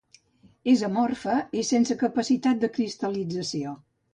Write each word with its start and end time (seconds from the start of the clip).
És 0.71 0.81
amorfa 0.87 1.35
i 1.61 1.65
sense 1.73 1.99
capacitat 2.01 2.65
de 2.65 2.73
cristal·lització. 2.79 3.79